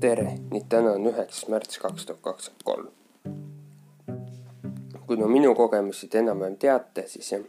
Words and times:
tere, 0.00 0.38
nii 0.50 0.64
täna 0.68 0.92
on 0.94 1.06
üheksas 1.10 1.48
märts 1.50 1.78
kaks 1.82 2.06
tuhat 2.06 2.20
kakskümmend 2.22 2.62
kolm. 2.64 2.88
kuna 5.06 5.26
minu 5.26 5.54
kogemusi 5.54 6.08
te 6.08 6.18
enam-vähem 6.18 6.56
teate, 6.56 7.04
siis 7.08 7.32
jah, 7.32 7.42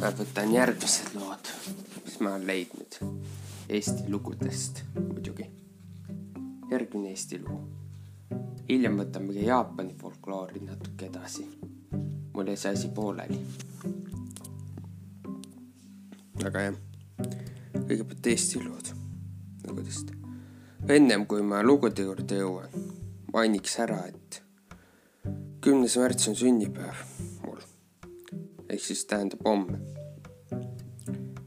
ma 0.00 0.10
võtan 0.18 0.52
järgmised 0.52 1.14
lood, 1.16 1.50
mis 2.04 2.18
ma 2.20 2.34
olen 2.34 2.46
leidnud 2.46 2.98
Eesti 3.68 4.10
lugudest 4.12 4.84
muidugi. 4.98 5.48
järgmine 6.70 7.10
Eesti 7.10 7.40
lugu. 7.42 7.60
hiljem 8.68 9.00
võtame 9.00 9.34
ka 9.34 9.46
Jaapani 9.48 9.96
folkloori 10.02 10.60
natuke 10.60 11.06
edasi. 11.06 11.48
mul 12.34 12.52
jäi 12.52 12.56
see 12.56 12.72
asi 12.78 12.92
pooleli. 13.00 13.40
aga 16.44 16.68
jah, 16.68 16.78
kõigepealt 17.74 18.32
Eesti 18.34 18.62
lood 18.68 18.95
ennem 20.88 21.24
kui 21.26 21.42
ma 21.42 21.64
lugude 21.66 22.04
juurde 22.06 22.36
jõuan, 22.38 22.74
mainiks 23.34 23.72
ära, 23.82 23.98
et 24.06 24.36
kümnes 25.64 25.96
märts 25.98 26.28
on 26.30 26.36
sünnipäev 26.38 27.00
mul. 27.42 27.58
ehk 28.70 28.84
siis 28.84 29.02
tähendab 29.10 29.42
homme. 29.44 29.80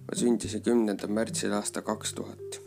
ma 0.04 0.18
sündisin 0.22 0.64
kümnendal 0.66 1.14
märtsil 1.16 1.56
aasta 1.56 1.82
kaks 1.82 2.14
tuhat. 2.18 2.60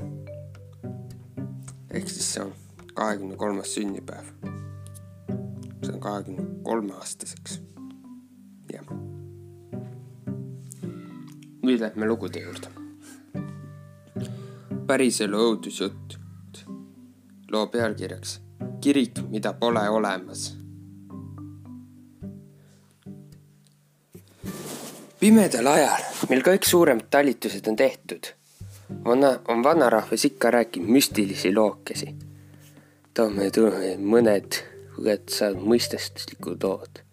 ehk 1.90 2.08
siis 2.08 2.32
see 2.34 2.46
on 2.46 2.54
kahekümne 2.94 3.36
kolmas 3.36 3.74
sünnipäev. 3.74 4.32
see 5.82 5.92
on 5.92 6.00
kahekümne 6.00 6.46
kolme 6.62 6.94
aastaseks. 6.94 7.60
jah. 8.72 8.88
nüüd 11.62 11.84
lähme 11.84 12.08
lugude 12.08 12.40
juurde. 12.48 12.72
päriselu 14.86 15.44
õudusjutt 15.50 16.21
loo 17.52 17.66
pealkirjaks 17.66 18.40
Kirik, 18.80 19.18
mida 19.28 19.52
pole 19.52 19.88
olemas. 19.88 20.56
pimedal 25.22 25.66
ajal, 25.70 26.00
mil 26.30 26.40
kõik 26.42 26.64
suuremad 26.66 27.06
talitused 27.10 27.68
on 27.70 27.76
tehtud, 27.78 28.26
on, 29.04 29.22
on 29.22 29.62
vanarahvas 29.62 30.24
ikka 30.26 30.50
rääkinud 30.50 30.90
müstilisi 30.90 31.52
lookesi. 31.54 32.08
toome 33.14 33.46
mõned 33.98 34.58
õetsad 34.98 35.62
mõistestuslikud 35.62 36.66
lood. 36.66 37.04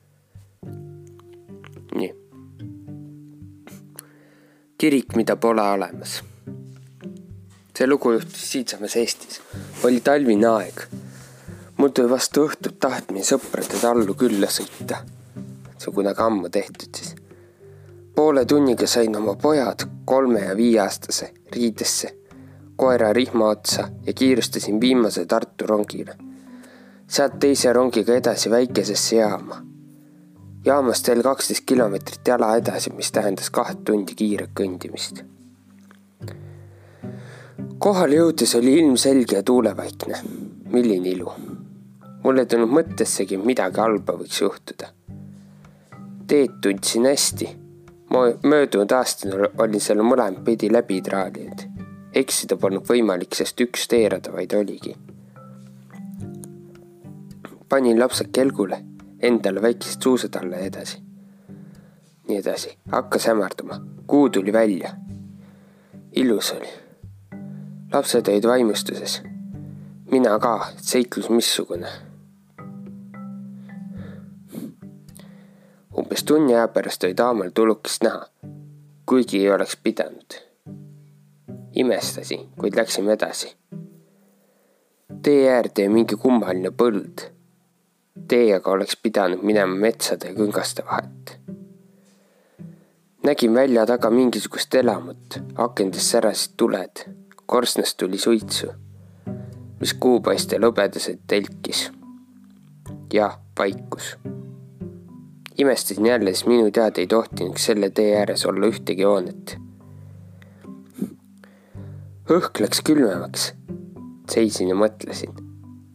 nii. 1.94 2.12
kirik, 4.78 5.16
mida 5.16 5.36
pole 5.36 5.62
olemas 5.62 6.24
see 7.80 7.88
lugu 7.88 8.12
juhtus 8.12 8.52
siinsamas 8.52 8.96
Eestis. 8.96 9.42
oli 9.84 10.02
talvine 10.02 10.48
aeg. 10.48 10.82
mul 11.78 11.94
tuli 11.96 12.10
vastu 12.12 12.44
õhtut 12.48 12.76
tahtmine 12.80 13.24
sõprade 13.24 13.80
tallu 13.80 14.16
külla 14.20 14.50
sõita. 14.52 14.98
see 15.78 15.88
on 15.88 15.96
kunagi 15.96 16.26
ammu 16.26 16.50
tehtud 16.50 17.00
siis. 17.00 17.14
poole 18.16 18.44
tunniga 18.46 18.88
sain 18.88 19.16
oma 19.16 19.38
pojad, 19.40 19.88
kolme 20.06 20.44
ja 20.50 20.58
viieaastase, 20.60 21.32
riidesse, 21.56 22.12
koera 22.76 23.14
rihma 23.14 23.48
otsa 23.56 23.88
ja 24.06 24.14
kiirustasin 24.14 24.82
viimase 24.82 25.26
Tartu 25.26 25.72
rongile. 25.72 26.18
sealt 27.08 27.40
teise 27.40 27.74
rongiga 27.74 28.16
edasi 28.16 28.50
väikesesse 28.50 29.16
jaama. 29.24 29.64
jaamast 30.66 31.08
veel 31.08 31.24
kaksteist 31.24 31.64
kilomeetrit 31.66 32.28
jala 32.28 32.56
edasi, 32.60 32.92
mis 32.92 33.12
tähendas 33.12 33.50
kaht 33.50 33.86
tundi 33.86 34.16
kiiret 34.16 34.52
kõndimist 34.52 35.24
kohale 37.80 38.18
jõudes 38.20 38.56
oli 38.60 38.74
ilm 38.82 38.98
selge 39.00 39.38
ja 39.38 39.44
tuulevaikne. 39.44 40.20
milline 40.72 41.10
ilu. 41.10 41.32
mul 42.24 42.38
ei 42.38 42.46
tulnud 42.46 42.72
mõttessegi, 42.76 43.38
midagi 43.40 43.80
halba 43.80 44.14
võiks 44.20 44.42
juhtuda. 44.42 44.90
teed 46.28 46.58
tundsin 46.62 47.06
hästi. 47.06 47.48
möödunud 48.44 48.92
aastal 48.92 49.48
olin 49.58 49.82
seal 49.82 50.04
mõlemat 50.04 50.44
pidi 50.44 50.72
läbi 50.72 51.02
traalinud. 51.02 51.64
eksida 52.14 52.58
polnud 52.58 52.84
võimalik, 52.90 53.36
sest 53.36 53.62
üks 53.62 53.88
teerada 53.88 54.32
vaid 54.32 54.54
oligi. 54.54 54.96
panin 57.70 58.00
lapsed 58.00 58.32
kelgule, 58.34 58.84
endale 59.22 59.62
väikesed 59.62 60.04
suusad 60.04 60.36
alla 60.36 60.58
ja 60.58 60.66
edasi. 60.74 61.00
nii 62.28 62.38
edasi, 62.44 62.78
hakkas 62.92 63.28
hämarduma, 63.28 63.82
kuu 64.08 64.30
tuli 64.30 64.54
välja. 64.54 64.94
ilus 66.16 66.52
oli 66.52 66.89
lapsed 67.94 68.28
olid 68.28 68.44
vaimustuses. 68.44 69.22
mina 70.12 70.40
ka, 70.40 70.68
seiklus 70.82 71.30
missugune. 71.30 71.88
umbes 75.98 76.24
tunni 76.24 76.56
aja 76.56 76.68
pärast 76.68 77.04
oli 77.04 77.14
taamal 77.14 77.50
tulukest 77.54 78.04
näha, 78.04 78.26
kuigi 79.06 79.42
ei 79.42 79.52
oleks 79.52 79.78
pidanud. 79.84 80.38
imestasin, 81.76 82.50
kuid 82.60 82.76
läksime 82.76 83.14
edasi. 83.14 83.56
tee 85.24 85.50
äärde 85.54 85.82
jäi 85.82 85.90
mingi 85.90 86.16
kummaline 86.16 86.70
põld. 86.70 87.26
tee 88.28 88.56
aga 88.56 88.72
oleks 88.72 88.98
pidanud 89.04 89.42
minema 89.42 89.76
metsade 89.76 90.28
ja 90.28 90.36
küngaste 90.36 90.86
vahet 90.86 91.40
nägin 93.24 93.54
välja 93.54 93.86
taga 93.86 94.10
mingisugust 94.10 94.76
elamut, 94.76 95.42
akendest 95.56 96.12
särasid 96.12 96.54
tuled 96.58 97.20
korstnast 97.50 97.98
tuli 97.98 98.18
suitsu, 98.18 98.68
mis 99.80 99.94
kuupaistel 99.94 100.62
hõbedaselt 100.68 101.24
telkis. 101.28 101.92
ja 103.14 103.40
vaikus. 103.60 104.18
imestasin 105.58 106.06
jälle, 106.06 106.34
sest 106.34 106.46
minu 106.46 106.72
teada 106.72 107.02
ei 107.02 107.08
tohtinud 107.08 107.58
selle 107.58 107.90
tee 107.90 108.14
ääres 108.20 108.46
olla 108.46 108.70
ühtegi 108.70 109.04
hoonet. 109.04 109.58
õhk 112.30 112.62
läks 112.62 112.86
külmemaks. 112.86 113.54
seisin 114.32 114.70
ja 114.70 114.76
mõtlesin, 114.76 115.34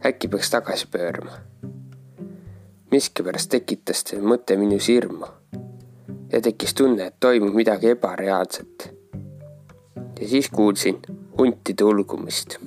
äkki 0.06 0.28
peaks 0.28 0.50
tagasi 0.50 0.90
pöörama. 0.90 1.38
miskipärast 2.90 3.50
tekitas 3.50 4.02
see 4.10 4.18
mõte 4.18 4.58
minus 4.58 4.88
hirmu 4.88 5.30
ja 6.32 6.40
tekkis 6.40 6.74
tunne, 6.74 7.06
et 7.06 7.20
toimub 7.20 7.54
midagi 7.54 7.94
ebareaalset. 7.94 8.94
ja 10.20 10.28
siis 10.28 10.50
kuulsin 10.50 10.98
huntide 11.38 11.84
ulgumist. 11.84 12.58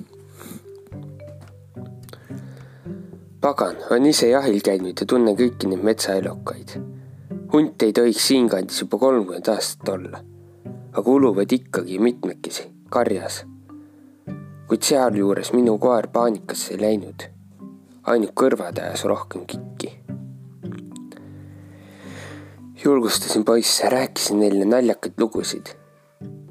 pagan, 3.40 3.76
olen 3.90 4.06
ise 4.06 4.28
jahil 4.28 4.60
käinud 4.60 5.00
ja 5.00 5.06
tunnen 5.06 5.36
kõiki 5.36 5.70
neid 5.70 5.84
metsaelukaid. 5.84 6.74
hunt 7.52 7.82
ei 7.82 7.92
tohiks 7.92 8.26
siinkandis 8.28 8.80
juba 8.80 8.98
kolmkümmend 8.98 9.48
aastat 9.48 9.88
olla, 9.88 10.20
aga 10.92 11.10
uluvad 11.10 11.52
ikkagi 11.52 11.98
mitmekesi, 11.98 12.68
karjas. 12.90 13.44
kuid 14.68 14.82
sealjuures 14.82 15.52
minu 15.52 15.78
koer 15.78 16.10
paanikasse 16.12 16.74
ei 16.74 16.80
läinud. 16.80 17.28
ainult 18.04 18.36
kõrvad 18.36 18.84
ajas 18.84 19.04
rohkem 19.04 19.46
kikki 19.46 19.96
julgustasin 22.84 23.44
poisse, 23.44 23.88
rääkisin 23.88 24.40
neile 24.40 24.64
naljakaid 24.64 25.18
lugusid 25.18 25.74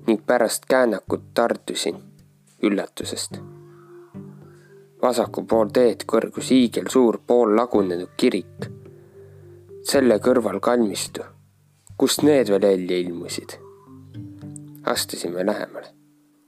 ning 0.07 0.21
pärast 0.25 0.65
käänakut 0.67 1.23
tardusin 1.33 2.06
üllatusest. 2.63 3.39
vasakul 5.01 5.45
pool 5.45 5.69
teed 5.73 6.03
kõrgus 6.13 6.49
hiigelsuur 6.49 7.19
poollagunenud 7.27 8.15
kirik. 8.17 8.69
selle 9.83 10.19
kõrval 10.19 10.59
kalmistu, 10.59 11.21
kust 11.97 12.23
need 12.23 12.49
veel 12.49 12.63
elli 12.63 13.01
ilmusid. 13.01 13.59
astusime 14.85 15.45
lähemale 15.45 15.97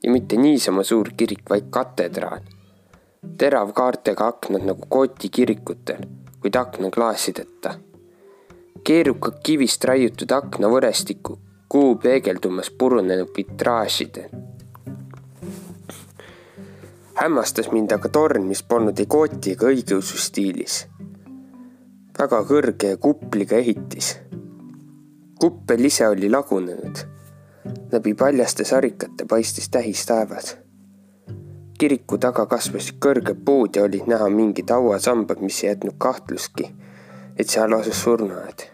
ja 0.04 0.12
mitte 0.12 0.38
niisama 0.38 0.84
suur 0.84 1.10
kirik, 1.18 1.44
vaid 1.50 1.70
katedraal. 1.70 2.42
teravkaartega 3.38 4.28
aknad 4.28 4.64
nagu 4.64 4.86
Kooti 4.90 5.30
kirikutel, 5.30 6.04
kuid 6.40 6.56
aknaklaasideta. 6.56 7.74
keerukad 8.84 9.42
kivist 9.44 9.84
raiutud 9.84 10.32
aknavõrestiku 10.32 11.40
kuu 11.70 11.96
peegeldumas 11.96 12.70
purunenud 12.70 13.30
vitraažide. 13.38 14.30
Hämmastas 17.22 17.72
mind 17.72 17.92
aga 17.92 18.10
torn, 18.10 18.46
mis 18.48 18.64
polnud 18.64 19.00
ei 19.00 19.06
kooti 19.06 19.52
ega 19.58 19.68
õigeusu 19.68 20.18
stiilis. 20.18 20.86
väga 22.20 22.40
kõrge 22.48 22.94
ja 22.94 22.98
kupliga 22.98 23.58
ehitis. 23.58 24.18
kuppel 25.40 25.86
ise 25.86 26.08
oli 26.08 26.30
lagunenud. 26.30 27.04
läbi 27.92 28.14
paljaste 28.14 28.64
sarikate 28.64 29.26
paistis 29.26 29.70
tähistaevas. 29.70 30.58
kiriku 31.80 32.18
taga 32.18 32.46
kasvasid 32.46 32.96
kõrged 33.06 33.44
puud 33.46 33.76
ja 33.76 33.84
olid 33.84 34.08
näha 34.08 34.30
mingid 34.30 34.70
hauasambad, 34.70 35.42
mis 35.42 35.64
ei 35.64 35.70
jätnud 35.70 35.98
kahtlustki, 35.98 36.72
et 37.38 37.50
seal 37.50 37.74
asus 37.74 38.04
surnuaed 38.04 38.70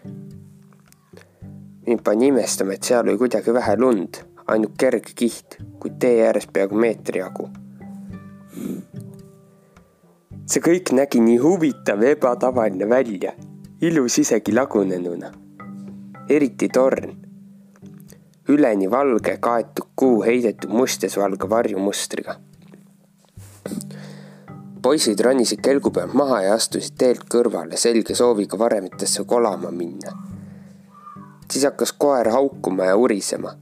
mind 1.86 2.02
pani 2.02 2.26
imestama, 2.26 2.72
et 2.72 2.82
seal 2.82 3.08
oli 3.08 3.18
kuidagi 3.18 3.54
vähe 3.54 3.76
lund, 3.76 4.18
ainult 4.46 4.74
kerge 4.78 5.14
kiht, 5.14 5.58
kuid 5.78 6.00
tee 6.02 6.26
ääres 6.26 6.46
peaaegu 6.52 6.74
meetri 6.74 7.20
jagu. 7.20 7.48
See 10.46 10.62
kõik 10.62 10.92
nägi 10.94 11.20
nii 11.20 11.38
huvitav 11.42 12.02
ja 12.02 12.14
ebatavaline 12.14 12.88
välja, 12.88 13.32
ilus 13.80 14.18
isegi 14.18 14.52
lagunenuna. 14.54 15.32
eriti 16.28 16.68
torn. 16.68 17.16
üleni 18.48 18.90
valge 18.90 19.36
kaetud 19.40 19.88
kuu 19.96 20.22
heidetud 20.22 20.70
mustlasvalge 20.70 21.50
varjumustriga. 21.50 22.36
poisid 24.82 25.20
ronisid 25.20 25.60
kelgu 25.60 25.90
pealt 25.90 26.14
maha 26.14 26.42
ja 26.42 26.54
astusid 26.54 26.94
teelt 26.98 27.26
kõrvale 27.34 27.76
selge 27.76 28.14
sooviga 28.14 28.58
varemetesse 28.58 29.24
kolama 29.24 29.70
minna. 29.70 30.12
siis 31.52 31.64
hakkas 31.64 31.92
koer 31.92 32.30
haukuma 32.30 32.84
ja 32.84 32.96
urisema. 32.96 33.56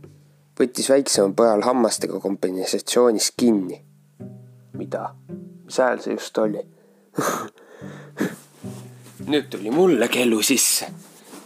võttis 0.60 0.90
väiksema 0.90 1.32
pojal 1.34 1.62
hammastega 1.62 2.20
kompensatsioonist 2.20 3.34
kinni. 3.36 3.84
Mida? 4.74 5.14
mis 5.64 5.78
hääl 5.78 6.00
see 6.00 6.14
just 6.14 6.38
oli? 6.38 6.66
nüüd 9.26 9.48
tuli 9.50 9.70
mulle 9.70 10.08
kellu 10.08 10.42
sisse, 10.42 10.86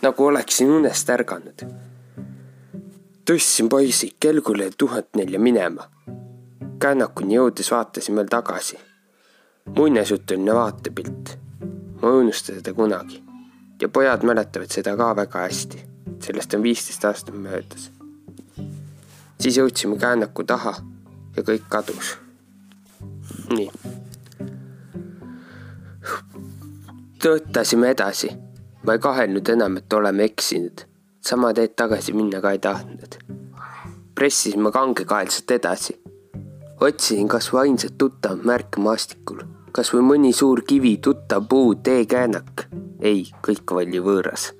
nagu 0.02 0.24
oleksin 0.24 0.70
unest 0.70 1.10
ärganud. 1.10 1.62
tõstsin 3.28 3.68
poisi 3.68 4.16
kelgule 4.20 4.70
tuhat 4.78 5.08
nelja 5.16 5.40
minema. 5.40 5.90
kännakuni 6.80 7.34
jõudes 7.34 7.70
vaatasin 7.70 8.16
veel 8.16 8.26
tagasi. 8.26 8.78
muinasjutuline 9.76 10.54
vaatepilt. 10.54 11.38
ma 12.02 12.08
ei 12.08 12.20
unusta 12.22 12.52
seda 12.52 12.72
kunagi. 12.72 13.22
ja 13.82 13.88
pojad 13.88 14.22
mäletavad 14.22 14.70
seda 14.70 14.96
ka 14.96 15.16
väga 15.16 15.38
hästi. 15.38 15.84
sellest 16.20 16.54
on 16.54 16.62
viisteist 16.62 17.04
aastat 17.04 17.34
möödas. 17.34 17.90
siis 19.40 19.56
jõudsime 19.56 19.98
kännaku 19.98 20.44
taha 20.44 20.74
ja 21.36 21.42
kõik 21.42 21.68
kadus. 21.68 22.18
Nii 23.56 23.70
töötasime 27.22 27.90
edasi. 27.90 28.30
ma 28.86 28.92
ei 28.92 28.98
kahelnud 28.98 29.48
enam, 29.48 29.76
et 29.76 29.92
oleme 29.92 30.24
eksinud. 30.24 30.80
sama 31.20 31.52
teed 31.54 31.74
tagasi 31.76 32.12
minna 32.12 32.40
ka 32.40 32.50
ei 32.50 32.58
tahtnud. 32.58 33.18
pressisime 34.14 34.70
kangekaelselt 34.72 35.50
edasi. 35.50 36.00
otsisin 36.80 37.28
kas 37.28 37.52
või 37.52 37.60
ainsat 37.60 37.98
tuttavat 37.98 38.44
märke 38.44 38.80
maastikul, 38.80 39.42
kas 39.72 39.92
või 39.94 40.04
mõni 40.12 40.32
suur 40.32 40.62
kivi, 40.62 40.96
tuttav 40.96 41.48
puu, 41.48 41.74
teekäänak. 41.74 42.68
ei, 43.00 43.26
kõik 43.46 43.74
oli 43.74 43.98
võõras. 43.98 44.52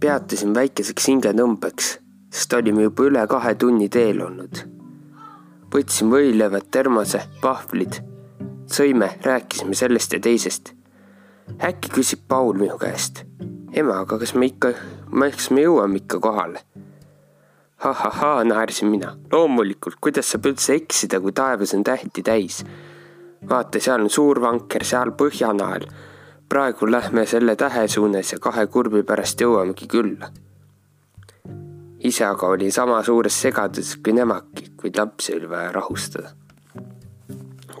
peatasin 0.00 0.54
väikeseks 0.54 1.08
hingetõmbeks, 1.08 1.98
sest 2.30 2.52
olime 2.52 2.82
juba 2.82 3.02
üle 3.02 3.26
kahe 3.26 3.54
tunni 3.54 3.88
teel 3.88 4.20
olnud. 4.22 4.77
Võtsin 5.74 6.10
võileivad, 6.12 6.70
termose, 6.70 7.22
pahvlid 7.40 8.00
sõime, 8.72 9.10
rääkisime 9.24 9.74
sellest 9.74 10.12
ja 10.12 10.20
teisest. 10.20 10.72
äkki 11.64 11.88
küsib 11.88 12.20
Paul 12.28 12.52
minu 12.52 12.78
käest. 12.78 13.24
ema, 13.72 14.00
aga 14.00 14.18
kas 14.18 14.34
me 14.34 14.46
ikka, 14.46 14.72
kas 15.36 15.50
me 15.50 15.62
jõuame 15.62 15.96
ikka 15.96 16.20
kohale 16.20 16.60
ha,? 17.76 17.90
ahahhaa, 17.90 18.44
naersin 18.44 18.88
mina. 18.88 19.16
loomulikult, 19.32 19.96
kuidas 20.00 20.30
saab 20.30 20.46
üldse 20.46 20.74
eksida, 20.74 21.20
kui 21.20 21.32
taevas 21.32 21.74
on 21.74 21.84
tähti 21.84 22.22
täis? 22.22 22.64
vaata, 23.50 23.80
seal 23.80 24.00
on 24.00 24.10
suur 24.10 24.40
vanker, 24.40 24.84
seal 24.84 25.10
põhjanael. 25.10 25.88
praegu 26.48 26.90
lähme 26.90 27.26
selle 27.26 27.56
tähe 27.56 27.88
suunas 27.88 28.32
ja 28.32 28.38
kahe 28.38 28.66
kurvi 28.66 29.02
pärast 29.02 29.40
jõuamegi 29.40 29.86
külla. 29.86 30.30
Ise 32.04 32.24
aga 32.24 32.46
oli 32.46 32.70
sama 32.70 33.02
suures 33.02 33.40
segaduses 33.42 33.96
kui 34.02 34.12
nemadki, 34.12 34.70
kuid 34.76 34.98
lapsi 34.98 35.34
oli 35.34 35.48
vaja 35.50 35.72
rahustada 35.72 36.34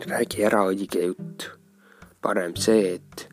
räägi 0.08 0.44
ära 0.44 0.64
õige 0.68 1.04
jutt. 1.06 1.50
parem 2.20 2.54
see, 2.58 2.94
et 2.94 3.28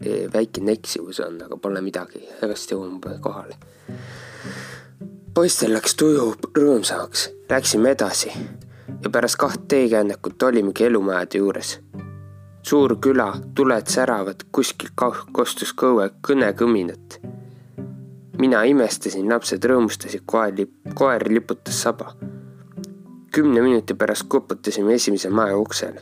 e, 0.00 0.26
väikene 0.32 0.72
eksivus 0.72 1.20
on, 1.20 1.36
aga 1.44 1.58
pole 1.60 1.82
midagi, 1.84 2.22
pärast 2.40 2.72
jõuame 2.72 3.18
kohale. 3.20 3.56
poistel 5.34 5.74
läks 5.74 5.96
tuju 6.00 6.30
rõõmsamaks, 6.56 7.28
läksime 7.50 7.90
edasi 7.90 8.30
ja 9.02 9.10
pärast 9.10 9.36
kaht 9.36 9.68
teekännakut 9.68 10.42
olimegi 10.42 10.84
elumajade 10.84 11.38
juures. 11.38 11.78
suur 12.62 12.96
küla, 12.96 13.32
tuled 13.54 13.86
säravad, 13.86 14.46
kuskilt 14.52 14.94
kostus 15.32 15.74
kõue 15.74 16.10
kõnekõminat. 16.28 17.20
Mina 18.38 18.64
imestasin, 18.64 19.28
lapsed 19.30 19.64
rõõmustasid, 19.64 20.24
koer, 20.26 20.66
koer 20.94 21.28
liputas 21.30 21.82
saba 21.82 22.14
kümne 23.34 23.62
minuti 23.62 23.94
pärast 23.94 24.28
koputasime 24.28 24.94
esimese 24.94 25.30
maja 25.30 25.56
uksele. 25.58 26.00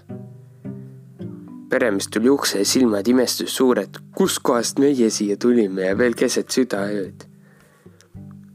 peremees 1.68 2.08
tuli 2.08 2.28
ukse 2.30 2.58
ja 2.58 2.64
silmad 2.64 3.06
imestus 3.08 3.54
suured, 3.56 3.96
kuskohast 4.16 4.78
meie 4.78 5.08
siia 5.10 5.36
tulime 5.36 5.86
ja 5.86 5.98
veel 5.98 6.14
keset 6.14 6.50
südaööd. 6.52 7.24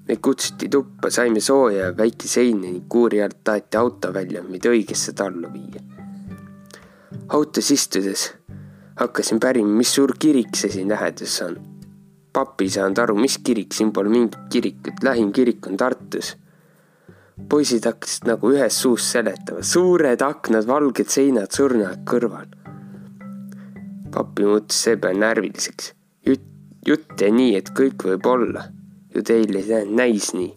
meid 0.07 0.21
kutsuti 0.21 0.69
tuppa, 0.69 1.09
saime 1.09 1.39
sooja 1.39 1.85
ja 1.85 1.97
väike 1.97 2.27
sein 2.27 2.61
ning 2.61 2.85
kuuri 2.89 3.23
alt 3.23 3.39
taeti 3.43 3.77
auto 3.77 4.13
välja, 4.13 4.43
meid 4.43 4.65
õigesse 4.65 5.13
tallu 5.13 5.49
viia. 5.53 5.81
autos 7.29 7.71
istudes 7.71 8.29
hakkasin 8.99 9.39
pärima, 9.39 9.73
mis 9.77 9.95
suur 9.95 10.13
kirik 10.19 10.53
see 10.55 10.69
siin 10.69 10.93
läheduses 10.93 11.41
on. 11.41 11.57
Papp 12.37 12.61
ei 12.61 12.69
saanud 12.69 12.99
aru, 13.01 13.17
mis 13.17 13.39
kirik, 13.41 13.73
siin 13.73 13.89
pole 13.93 14.13
mingit 14.13 14.37
kirikut, 14.53 15.01
lähim 15.03 15.33
kirik 15.33 15.65
on 15.71 15.79
Tartus 15.79 16.35
poisid 17.49 17.85
hakkasid 17.85 18.25
nagu 18.27 18.51
ühes 18.53 18.79
suus 18.81 19.05
seletama, 19.11 19.61
suured 19.61 20.21
aknad, 20.25 20.65
valged 20.67 21.09
seinad, 21.11 21.51
surnuaed 21.53 22.03
kõrval. 22.07 22.49
papi 24.11 24.45
muutus 24.47 24.83
seepeale 24.83 25.19
närviliseks. 25.19 25.93
jutt, 26.25 26.47
jutt 26.87 27.21
jäi 27.21 27.31
nii, 27.31 27.55
et 27.57 27.69
kõik 27.69 28.07
võib 28.09 28.25
olla. 28.25 28.63
ju 29.15 29.23
teil 29.23 29.55
ei 29.55 29.85
näis 29.85 30.33
nii. 30.33 30.53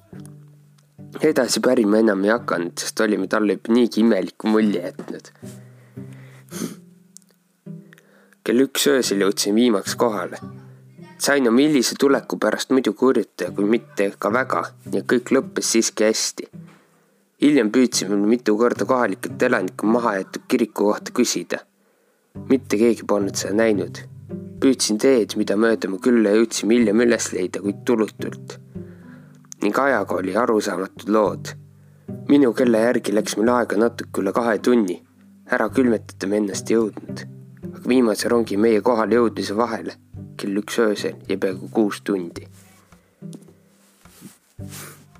edasi 1.21 1.61
pärima 1.61 1.99
enam 1.99 2.25
ei 2.25 2.31
hakanud, 2.31 2.79
sest 2.79 3.00
olime 3.00 3.29
talle 3.29 3.59
juba 3.59 3.75
niigi 3.75 4.00
imeliku 4.00 4.49
mulje 4.49 4.81
jätnud. 4.81 5.33
kell 8.44 8.67
üks 8.67 8.88
öösel 8.88 9.21
jõudsin 9.21 9.55
viimaks 9.55 9.94
kohale 9.97 10.41
sain 11.21 11.49
oma 11.49 11.61
hilise 11.61 11.95
tuleku 12.01 12.39
pärast 12.39 12.71
muidugi 12.71 13.05
hurjutada, 13.05 13.53
kui 13.53 13.65
mitte 13.65 14.13
ka 14.19 14.33
väga 14.33 14.65
ja 14.93 15.03
kõik 15.03 15.33
lõppes 15.37 15.73
siiski 15.77 16.09
hästi 16.09 16.51
hiljem 17.41 17.71
püüdsime 17.73 18.19
mitu 18.29 18.57
korda 18.61 18.85
kohalikelt 18.89 19.43
elanikelt 19.49 19.93
maha 19.97 20.15
jäetud 20.19 20.43
kiriku 20.49 20.91
kohta 20.91 21.12
küsida. 21.19 21.59
mitte 22.50 22.77
keegi 22.77 23.07
polnud 23.12 23.35
seda 23.35 23.55
näinud. 23.62 24.03
püüdsin 24.61 24.99
teed, 25.00 25.37
mida 25.41 25.57
mööda 25.57 25.89
me 25.89 25.99
külla 25.99 26.35
jõudsime 26.37 26.77
hiljem 26.77 27.00
üles 27.07 27.33
leida, 27.33 27.61
kuid 27.65 27.81
tulutult. 27.85 28.59
ning 29.62 29.79
ajaga 29.79 30.15
oli 30.15 30.37
arusaamatud 30.37 31.09
lood. 31.09 31.55
minu 32.29 32.53
kella 32.53 32.85
järgi 32.87 33.17
läks 33.17 33.37
meil 33.37 33.55
aega 33.57 33.77
natuke 33.77 34.21
üle 34.23 34.33
kahe 34.33 34.59
tunni. 34.59 35.03
ära 35.50 35.69
külmetada 35.69 36.27
me 36.27 36.37
ennast 36.37 36.71
ei 36.71 36.77
jõudnud. 36.77 37.39
Viimase 37.89 38.29
rongi 38.29 38.57
meie 38.57 38.81
kohale 38.81 39.15
jõudmise 39.21 39.57
vahele 39.57 39.97
kell 40.37 40.63
üks 40.63 40.79
öösel 40.79 41.17
jäi 41.29 41.39
peaaegu 41.41 41.69
kuus 41.73 42.01
tundi 42.05 42.49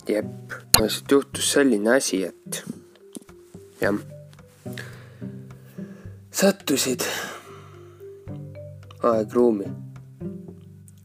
jep, 0.09 0.52
lihtsalt 0.81 1.11
juhtus 1.11 1.52
selline 1.52 1.90
asi, 1.97 2.23
et 2.25 2.62
jah, 3.81 3.99
sattusid 6.31 7.05
aegruumi 9.11 9.69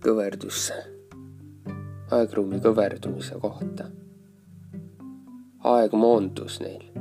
kõverdusse, 0.06 0.80
aegruumi 2.18 2.62
kõverdumise 2.64 3.40
kohta. 3.42 3.90
aeg 5.66 5.94
moondus 5.98 6.60
neil. 6.62 6.95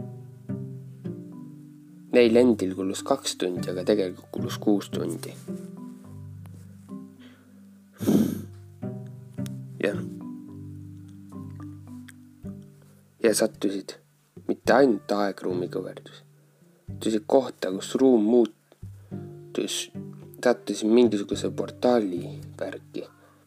Neil 2.15 2.37
endil 2.39 2.75
kulus 2.79 3.03
kaks 3.03 3.37
tundi, 3.41 3.67
aga 3.73 3.83
tegelikult 3.87 4.31
kulus 4.35 4.59
kuus 4.63 4.91
tundi. 4.95 5.35
jah 9.85 9.99
ja 13.25 13.33
sattusid 13.35 13.97
mitte 14.49 14.77
ainult 14.77 15.13
aegruumi 15.17 15.69
kõverdus, 15.73 16.21
sattusid 16.89 17.25
kohta, 17.27 17.73
kus 17.73 17.95
ruum 18.01 18.25
muutus, 18.29 19.79
sattusid 20.45 20.93
mingisuguse 20.93 21.51
portaali 21.57 22.21
värki 22.61 23.05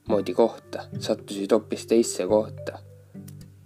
moodi 0.10 0.34
kohta, 0.34 0.88
sattusid 1.00 1.52
hoopis 1.54 1.86
teisse 1.90 2.26
kohta, 2.28 2.80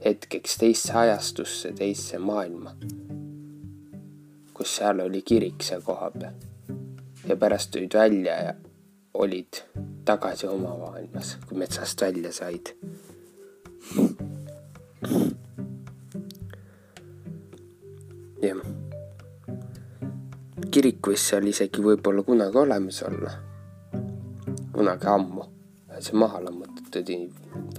hetkeks 0.06 0.58
teisse 0.58 0.94
ajastusse, 1.04 1.72
teisse 1.78 2.20
maailma, 2.20 2.76
kus 4.62 4.76
seal 4.78 5.00
oli 5.02 5.24
kirik 5.26 5.64
seal 5.66 5.82
koha 5.82 6.12
peal. 6.14 6.34
ja 7.28 7.36
pärast 7.36 7.72
tulid 7.74 7.94
välja 7.98 8.34
ja 8.46 8.54
olid 9.14 9.58
tagasi 10.06 10.48
oma 10.48 10.76
maailmas, 10.78 11.38
kui 11.50 11.58
metsast 11.58 12.02
välja 12.02 12.30
said 12.34 12.70
kirik 20.72 21.10
võis 21.10 21.24
seal 21.32 21.50
isegi 21.50 21.82
võib-olla 21.82 22.22
kunagi 22.24 22.62
olemas 22.62 23.02
olla. 23.10 23.34
kunagi 24.78 25.10
ammu, 25.10 25.48
see 25.98 26.22
maha 26.22 26.44
lammutatud 26.46 27.10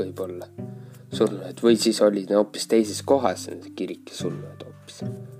võib-olla 0.00 0.50
surnud 1.14 1.62
või 1.62 1.78
siis 1.78 2.02
oli 2.02 2.26
ta 2.26 2.40
hoopis 2.40 2.66
teises 2.74 3.06
kohas, 3.06 3.46
kirik 3.76 4.10
ja 4.10 4.18
surnud 4.24 4.66
hoopis. 4.66 5.31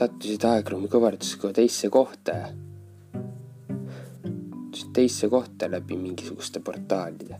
Sattusid 0.00 0.44
aegruumi 0.48 0.88
kõverdusega 0.88 1.52
teisse 1.60 1.90
kohta 1.92 2.40
teisse 4.92 5.28
kohta 5.28 5.70
läbi 5.70 5.96
mingisuguste 5.96 6.60
portaalide 6.60 7.36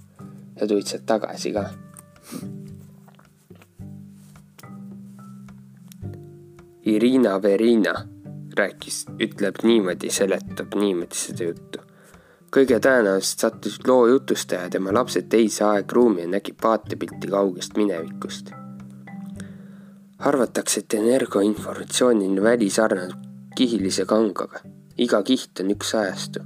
ja 0.61 0.67
tulid 0.67 0.87
sealt 0.87 1.07
tagasi 1.07 1.53
ka 1.53 1.65
Irina 6.91 7.43
Verina 7.43 7.95
rääkis, 8.57 9.05
ütleb 9.21 9.61
niimoodi, 9.63 10.11
seletab 10.11 10.75
niimoodi 10.75 11.15
seda 11.15 11.51
juttu. 11.51 11.83
kõige 12.51 12.81
tõenäoliselt 12.83 13.45
sattusid 13.45 13.87
loo 13.87 14.07
jutustaja 14.11 14.65
ja 14.67 14.71
tema 14.71 14.95
lapsed 14.95 15.29
teise 15.31 15.65
aegruumi 15.65 16.25
ja 16.25 16.33
nägid 16.39 16.57
vaatepilti 16.63 17.31
kaugest 17.31 17.77
minevikust. 17.77 18.51
Arvatakse, 20.21 20.81
et 20.81 20.95
energiainformatsiooniline 20.95 22.43
väli 22.43 22.71
sarnaneb 22.71 23.29
kihilise 23.57 24.05
kangaga. 24.05 24.61
iga 24.99 25.23
kiht 25.23 25.61
on 25.61 25.71
üks 25.71 25.95
ajastu. 25.95 26.41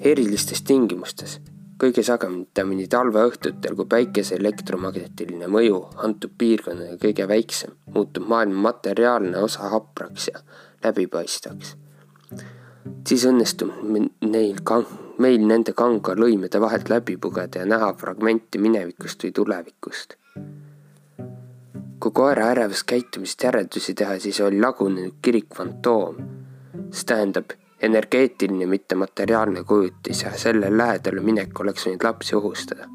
erilistes 0.00 0.62
tingimustes 0.62 1.40
kõige 1.82 2.04
sagedamini 2.06 2.86
talveõhtutel, 2.90 3.74
kui 3.74 3.88
päikese 3.90 4.36
elektromagnetiline 4.38 5.48
mõju 5.50 5.80
antud 6.06 6.34
piirkonnale 6.38 6.98
kõige 7.02 7.26
väiksem, 7.28 7.74
muutub 7.94 8.28
maailma 8.30 8.68
materiaalne 8.68 9.42
osa 9.42 9.70
hapraks 9.72 10.28
ja 10.28 10.42
läbipaistvaks. 10.84 11.76
siis 13.08 13.24
õnnestub 13.26 13.72
neil 14.20 14.62
kang-, 14.70 14.94
meil 15.18 15.46
nende 15.46 15.72
kanga 15.72 16.14
lõimede 16.14 16.60
vahelt 16.60 16.88
läbi 16.88 17.16
pugeda 17.16 17.62
ja 17.62 17.66
näha 17.66 17.92
fragmenti 17.98 18.58
minevikust 18.58 19.24
või 19.24 19.32
tulevikust. 19.32 20.16
Kui 22.02 22.10
koera 22.10 22.48
ärevast 22.50 22.82
käitumisest 22.90 23.44
järeldusi 23.46 23.94
teha, 23.94 24.16
siis 24.18 24.40
oli 24.42 24.58
lagunenud 24.60 25.20
kirik 25.22 25.54
fantoom. 25.54 26.16
see 26.90 27.06
tähendab 27.06 27.52
energeetiline, 27.82 28.66
mitte 28.66 28.94
materiaalne 28.94 29.62
kujutis 29.64 30.22
ja 30.22 30.32
selle 30.38 30.70
lähedale 30.76 31.20
minek 31.20 31.60
oleks 31.60 31.86
võinud 31.86 32.08
lapsi 32.08 32.36
ohustada. 32.36 32.88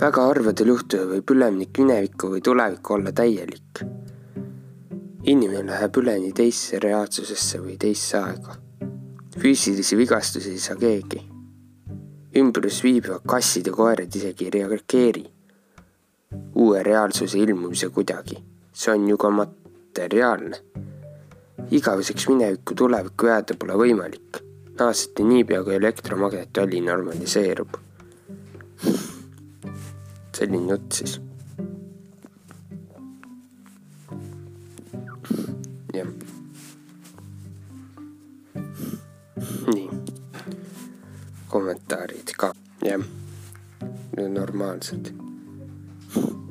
väga 0.00 0.28
harvadel 0.28 0.72
juhtudel 0.74 1.10
võib 1.10 1.34
üleminek 1.34 1.78
minevikku 1.82 2.30
või 2.36 2.40
tulevikku 2.40 2.94
olla 2.94 3.12
täielik. 3.12 3.84
inimene 5.24 5.66
läheb 5.72 5.96
üleni 5.96 6.32
teisse 6.32 6.78
reaalsusesse 6.78 7.64
või 7.66 7.76
teisse 7.78 8.18
aega. 8.18 8.60
füüsilisi 9.38 9.96
vigastusi 9.96 10.50
ei 10.50 10.58
saa 10.58 10.76
keegi. 10.76 11.28
ümbruses 12.36 12.82
viibivad 12.84 13.26
kassid 13.26 13.66
ja 13.66 13.72
koerad 13.72 14.14
isegi 14.14 14.44
ei 14.44 14.50
reageeri 14.50 15.35
uue 16.54 16.82
reaalsuse 16.82 17.38
ilmumise 17.38 17.88
kuidagi. 17.88 18.42
see 18.72 18.92
on 18.92 19.08
ju 19.08 19.16
ka 19.16 19.30
materiaalne 19.30 20.56
igaveseks 21.70 22.28
minevikku 22.28 22.74
tulevikku 22.74 23.26
jääda 23.26 23.54
pole 23.58 23.74
võimalik. 23.80 24.42
naasete 24.78 25.24
niipea, 25.24 25.62
kui 25.64 25.74
elektromagnetväli 25.74 26.80
normaliseerub. 26.80 27.74
selline 30.36 30.72
jutt 30.72 30.92
siis. 30.92 31.20
jah. 35.94 36.08
nii. 39.74 39.90
kommentaarid 41.48 42.36
ka, 42.36 42.54
jah. 42.84 43.00
normaalsed. 44.28 45.25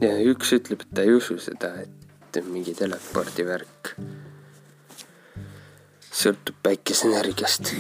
Ja 0.01 0.13
üks 0.31 0.53
ütleb, 0.59 0.81
et 0.81 0.95
ta 0.95 1.05
ei 1.05 1.15
usu 1.15 1.37
seda, 1.39 1.73
et 1.81 2.41
mingi 2.51 2.75
telepordi 2.75 3.45
värk 3.47 3.95
sõltub 6.15 6.55
päikeseenergiast. 6.63 7.73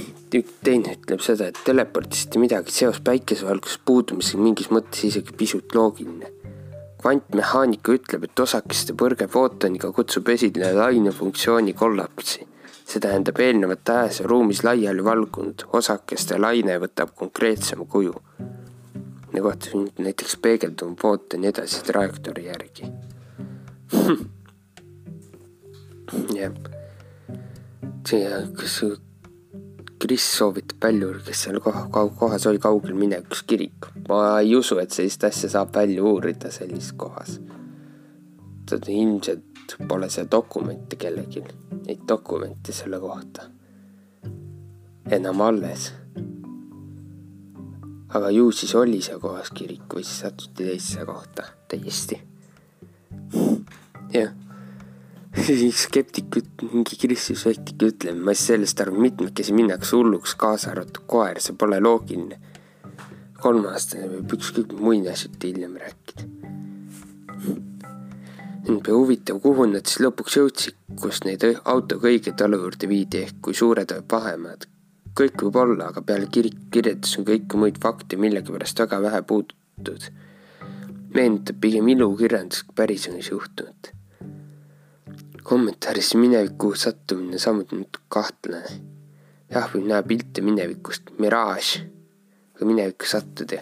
teine 0.63 0.95
ütleb 0.97 1.21
seda, 1.23 1.47
et 1.47 1.59
teleportist 1.63 2.35
midagi 2.41 2.73
seos 2.75 2.99
päikesevalguse 3.05 3.79
puudumisega 3.87 4.43
mingis 4.43 4.71
mõttes 4.75 5.05
isegi 5.07 5.35
pisut 5.37 5.75
loogiline. 5.75 6.31
kvantmehaanika 7.01 7.93
ütleb, 7.93 8.23
et 8.23 8.39
osakeste 8.39 8.93
põrge 8.93 9.27
footoniga 9.31 9.91
kutsub 9.91 10.29
esile 10.29 10.73
lainefunktsiooni 10.73 11.73
kollapsi. 11.73 12.47
see 12.85 12.99
tähendab 12.99 13.39
eelnevat 13.39 13.89
ajas 13.89 14.19
ja 14.19 14.27
ruumis 14.27 14.63
laiali 14.63 15.03
valgunud 15.03 15.63
osakeste 15.73 16.37
laine 16.37 16.77
võtab 16.79 17.15
konkreetsema 17.15 17.85
kuju. 17.85 18.13
Nagu 19.35 19.51
näiteks 19.99 20.37
peegelduv 20.41 20.95
footon 21.01 21.43
edasi 21.51 21.83
trajektoori 21.87 22.43
järgi. 22.47 22.83
jah 26.39 26.53
see, 28.07 28.23
kas 28.57 28.79
Kris 30.05 30.25
soovitab 30.37 30.83
väljur, 30.83 31.21
kes 31.25 31.45
seal 31.45 31.59
koha, 31.63 31.85
kohas 32.19 32.45
oli 32.49 32.59
kaugel 32.61 32.93
minevikus 32.97 33.43
kirik. 33.47 33.87
ma 34.09 34.39
ei 34.39 34.55
usu, 34.55 34.77
et 34.79 34.91
sellist 34.91 35.23
asja 35.23 35.49
saab 35.49 35.73
välja 35.75 36.03
uurida 36.03 36.51
sellises 36.51 36.93
kohas. 36.93 37.39
ilmselt 38.87 39.77
pole 39.87 40.09
seal 40.09 40.27
dokumente 40.31 40.95
kellelgi, 40.95 41.43
neid 41.87 42.07
dokumente 42.07 42.73
selle 42.73 42.99
kohta 42.99 43.49
enam 45.11 45.41
alles. 45.41 45.93
Aga 48.15 48.31
ju 48.31 48.47
siis 48.55 48.75
oli 48.79 49.01
seal 49.03 49.19
kohas 49.19 49.51
kirik 49.55 49.91
või 49.91 50.05
siis 50.05 50.23
satuti 50.23 50.71
teisse 50.71 51.05
kohta 51.05 51.49
täiesti. 51.71 52.21
jah 54.13 54.33
skeptik, 55.85 56.37
mingi 56.71 56.97
kristlusvektik 56.99 57.83
ütleb, 57.89 58.19
ma 58.23 58.33
siis 58.33 58.53
sellest 58.53 58.81
arvan, 58.81 59.01
mitmekesi 59.03 59.53
minnakse 59.55 59.95
hulluks, 59.97 60.35
kaasa 60.39 60.71
arvatud 60.71 61.03
koer, 61.11 61.41
see 61.43 61.57
pole 61.59 61.81
loogiline. 61.81 62.39
kolmeaastane 63.41 64.07
võib 64.09 64.31
ükskõik 64.37 64.71
muinasjutte 64.79 65.51
hiljem 65.51 65.75
rääkida. 65.81 66.23
huvitav, 68.95 69.41
kuhu 69.43 69.67
nad 69.69 69.85
siis 69.85 70.01
lõpuks 70.05 70.39
jõudsid, 70.39 70.79
kus 71.01 71.21
neid 71.27 71.43
autoga 71.65 72.07
õige 72.07 72.33
talu 72.33 72.61
juurde 72.63 72.89
viidi, 72.89 73.25
ehk 73.27 73.41
kui 73.41 73.53
suured 73.53 73.91
vahemaad. 74.11 74.65
Kõik 75.15 75.43
võib 75.47 75.59
olla, 75.63 75.89
aga 75.89 76.01
peale 76.01 76.27
kirik 76.27 76.69
kirjeldus 76.71 77.17
on 77.19 77.27
kõiki 77.27 77.59
muid 77.59 77.81
fakte 77.81 78.19
millegipärast 78.19 78.79
väga 78.85 79.01
vähe 79.09 79.21
puudutud. 79.21 80.09
meenutab 81.15 81.59
pigem 81.61 81.87
ilukirjandust 81.87 82.67
kui 82.67 82.75
päriselus 82.83 83.29
juhtunut 83.31 83.95
kommentaaris 85.45 86.15
minevikku 86.15 86.75
sattumine 86.75 87.37
samuti 87.39 87.77
natuke 87.77 88.05
kahtlane. 88.09 88.79
jah, 89.53 89.67
võib 89.73 89.85
näha 89.91 90.01
pilte 90.03 90.41
minevikust, 90.41 91.11
miraaž, 91.21 91.67
kui 92.57 92.65
minevikku 92.65 93.05
sattuda. 93.05 93.59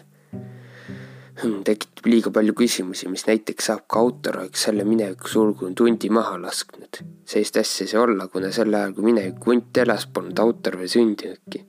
Hmm, 1.33 1.63
tekitab 1.65 2.05
liiga 2.05 2.29
palju 2.29 2.53
küsimusi, 2.53 3.07
mis 3.09 3.23
näiteks 3.25 3.69
saab, 3.71 3.87
kui 3.89 4.03
autor 4.03 4.35
oleks 4.43 4.67
selle 4.67 4.83
mineviku 4.85 5.31
sulgunud 5.31 5.79
hundi 5.81 6.11
maha 6.13 6.35
lasknud. 6.37 6.99
sellist 7.25 7.57
asja 7.57 7.87
ei 7.87 7.89
saa 7.89 8.03
olla, 8.03 8.27
kuna 8.29 8.51
sel 8.53 8.73
ajal, 8.73 8.93
kui 8.93 9.07
mineviku 9.07 9.49
hunt 9.49 9.79
elas, 9.81 10.05
polnud 10.05 10.39
autor 10.39 10.77
veel 10.77 10.91
sündinudki. 10.93 11.63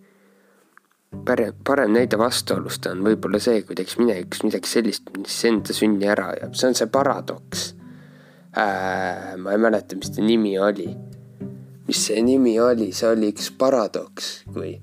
parem, 1.24 1.54
parem 1.64 1.94
näide 1.96 2.18
vastuolust 2.20 2.90
on 2.90 3.00
võib-olla 3.06 3.40
see, 3.40 3.62
kui 3.64 3.78
teeks 3.78 3.96
minevikus 4.02 4.44
midagi 4.44 4.68
sellist, 4.68 5.08
mis 5.16 5.38
enda 5.48 5.72
sünni 5.72 6.12
ära 6.12 6.28
ajab, 6.34 6.60
see 6.60 6.68
on 6.68 6.78
see 6.82 6.90
paradoks 6.98 7.64
äh,. 8.52 9.36
ma 9.40 9.56
ei 9.56 9.64
mäleta, 9.64 9.96
mis 9.96 10.12
ta 10.12 10.20
nimi 10.20 10.58
oli. 10.58 10.90
mis 11.88 12.04
see 12.06 12.20
nimi 12.22 12.58
oli, 12.60 12.92
see 12.92 13.08
oli 13.08 13.32
üks 13.32 13.48
paradoks, 13.58 14.30
kui. 14.52 14.76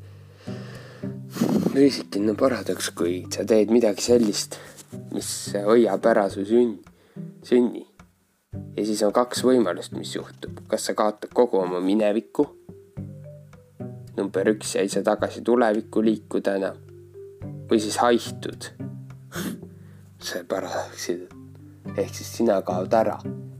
füüsikaline 1.71 2.33
paradoks, 2.33 2.89
kui 2.97 3.21
sa 3.29 3.45
teed 3.45 3.69
midagi 3.69 4.09
sellist, 4.09 4.57
mis 5.13 5.29
hoiab 5.65 6.05
ära 6.05 6.27
su 6.29 6.45
sünni, 6.45 6.79
sünni. 7.43 7.85
ja 8.77 8.85
siis 8.85 9.03
on 9.07 9.13
kaks 9.15 9.43
võimalust, 9.47 9.95
mis 9.97 10.15
juhtub, 10.15 10.63
kas 10.71 10.89
sa 10.89 10.95
kaotad 10.97 11.33
kogu 11.33 11.61
oma 11.61 11.79
minevikku. 11.83 12.47
number 14.17 14.47
üks, 14.51 14.73
sa 14.73 14.79
ei 14.79 14.89
saa 14.89 15.03
tagasi 15.03 15.41
tulevikku 15.41 16.03
liikuda 16.03 16.55
enam. 16.55 16.79
või 17.69 17.79
siis 17.79 17.97
haihtud. 17.97 18.71
See 20.25 20.43
paradoks, 20.43 21.09
ehk 21.95 22.13
siis 22.13 22.33
sina 22.37 22.61
kaod 22.61 22.93
ära. 22.93 23.15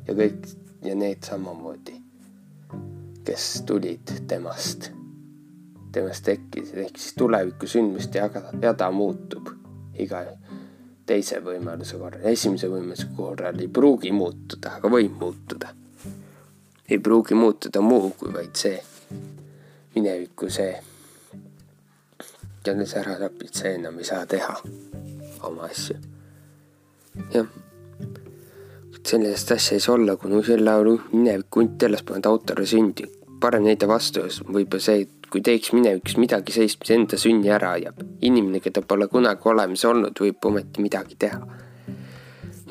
Ja 0.08 0.14
kõik 0.18 0.46
ja 0.84 0.96
need 0.96 1.24
samamoodi, 1.24 1.96
kes 3.26 3.64
tulid 3.66 4.12
temast, 4.28 4.92
temast 5.94 6.26
tekkisid, 6.26 6.78
ehk 6.86 6.98
siis 6.98 7.16
tuleviku 7.18 7.70
sündmuste 7.70 8.22
jagada, 8.22 8.54
jada 8.62 8.92
muutub. 8.92 9.54
Iga 10.00 10.24
teise 11.12 11.42
võimaluse 11.44 12.00
korral, 12.00 12.24
esimese 12.32 12.70
võimaluse 12.72 13.10
korral 13.18 13.60
ei 13.60 13.68
pruugi 13.72 14.14
muutuda, 14.16 14.78
aga 14.80 14.92
võib 14.92 15.18
muutuda. 15.20 15.74
ei 16.92 17.00
pruugi 17.00 17.36
muutuda 17.36 17.82
muu 17.82 18.12
kui 18.20 18.32
vaid 18.34 18.56
see, 18.60 18.78
mineviku 19.96 20.50
see, 20.52 20.74
kelle 22.64 22.86
sa 22.88 23.00
ära 23.04 23.18
tapid, 23.20 23.54
see 23.56 23.76
enam 23.78 24.00
ei 24.00 24.08
saa 24.08 24.26
teha 24.26 24.56
oma 25.48 25.68
asju. 25.68 25.98
jah, 27.36 27.48
sellist 29.04 29.52
asja 29.56 29.80
ei 29.80 29.84
saa 29.84 29.96
olla, 29.96 30.16
kuna 30.20 30.44
sel 30.48 30.68
ajal 30.68 30.94
mineviku 31.12 31.64
hunt 31.64 31.88
alles 31.88 32.06
polnud 32.08 32.32
autole 32.32 32.68
sündi. 32.76 33.08
parem 33.42 33.68
neile 33.68 33.88
vastu 33.90 34.28
võib-olla 34.48 34.88
see, 34.88 35.08
et 35.32 35.38
kui 35.38 35.44
teeks 35.48 35.72
minevikus 35.72 36.18
midagi 36.20 36.52
sellist, 36.52 36.82
mis 36.82 36.92
enda 36.92 37.18
sünni 37.18 37.52
ära 37.56 37.72
ajab. 37.78 38.02
inimene, 38.22 38.60
keda 38.60 38.82
pole 38.84 39.08
kunagi 39.08 39.48
olemas 39.48 39.86
olnud, 39.88 40.20
võib 40.20 40.44
ometi 40.44 40.84
midagi 40.84 41.16
teha. 41.16 41.40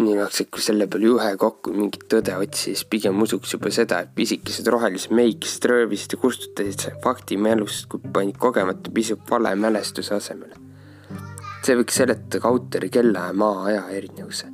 oleks, 0.01 0.41
et 0.41 0.51
kui 0.51 0.61
selle 0.61 0.87
peale 0.87 1.07
juhe 1.07 1.31
kokku 1.41 1.73
mingit 1.73 2.05
tõde 2.09 2.37
otsis, 2.37 2.85
pigem 2.85 3.23
usuks 3.23 3.55
juba 3.55 3.73
seda, 3.73 4.01
et 4.01 4.13
pisikesed 4.15 4.69
rohelised 4.69 5.11
meikesed 5.11 5.65
röövisid 5.73 6.13
ja 6.13 6.21
kustutasid 6.21 6.81
selle 6.81 7.01
fakti 7.03 7.37
mälust, 7.41 7.89
kui 7.89 8.01
panid 8.13 8.37
kogemata 8.37 8.93
pisut 8.93 9.25
vale 9.31 9.55
mälestuse 9.57 10.15
asemele. 10.21 10.57
see 11.65 11.77
võiks 11.77 11.97
seletada 11.97 12.41
ka 12.41 12.49
autori 12.49 12.89
kella 12.89 13.29
ja 13.29 13.33
maa 13.37 13.67
aja 13.69 13.83
erinevuse 13.93 14.49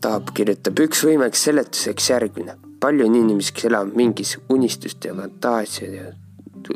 Taab 0.00 0.32
kirjutab 0.32 0.80
üks 0.80 1.04
võimalik 1.04 1.36
seletuseks 1.36 2.10
järgmine 2.10 2.56
palju 2.80 3.06
on 3.06 3.14
inimesi, 3.14 3.52
kes 3.54 3.68
elavad 3.70 3.96
mingis 3.96 4.38
unistuste 4.48 5.08
ja 5.08 5.14
fantaasiad 5.14 5.94
ja 5.94 6.08